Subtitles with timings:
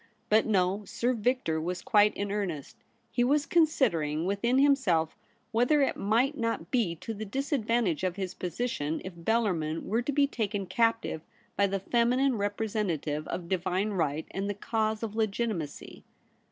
[0.29, 2.75] But no; Sir Victor was quite in earnest.
[3.11, 5.15] He was considering within himself
[5.51, 10.11] whether it might not be to the disadvantage of his position if Bellarmin were to
[10.11, 11.21] be taken captive
[11.55, 16.03] by the feminine representative of Divine right and the cause of legitimacy.